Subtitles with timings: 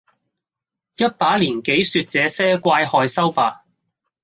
[0.97, 3.65] 一把年紀說這些怪害羞吧！